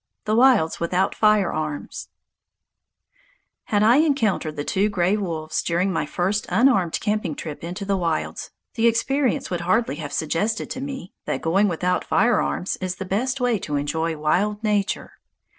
[0.25, 2.07] The Wilds without Firearms
[3.65, 7.95] Had I encountered the two gray wolves during my first unarmed camping trip into the
[7.95, 13.05] wilds, the experience would hardly have suggested to me that going without firearms is the
[13.05, 15.19] best way to enjoy wild nature.